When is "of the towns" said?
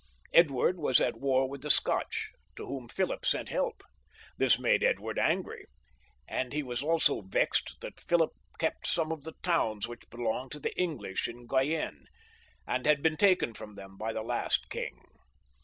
9.11-9.87